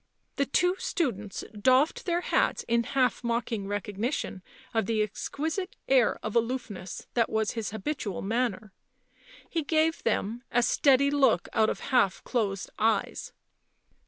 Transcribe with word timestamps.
The 0.37 0.47
two 0.47 0.77
students 0.79 1.43
doffed 1.53 2.07
their 2.07 2.21
hats 2.21 2.65
in 2.67 2.81
half 2.85 3.23
mocking 3.23 3.67
recognition 3.67 4.41
of 4.73 4.87
the 4.87 5.03
exquisite 5.03 5.75
air 5.87 6.17
of 6.23 6.35
aloofness 6.35 7.05
that 7.13 7.29
was 7.29 7.51
his 7.51 7.69
habitual 7.69 8.23
manner. 8.23 8.71
He 9.47 9.61
gave 9.61 10.01
them 10.01 10.41
a 10.51 10.63
steady 10.63 11.11
look 11.11 11.49
out 11.53 11.69
of 11.69 11.79
half 11.91 12.23
closed 12.23 12.71
eyes. 12.79 13.31